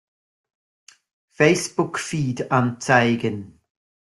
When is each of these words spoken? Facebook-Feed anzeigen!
Facebook-Feed 1.29 2.49
anzeigen! 2.51 3.59